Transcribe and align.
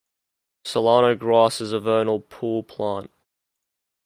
Solano 0.65 1.13
grass 1.13 1.61
is 1.61 1.73
a 1.73 1.79
vernal 1.79 2.21
pool 2.21 2.63
plant. 2.63 3.11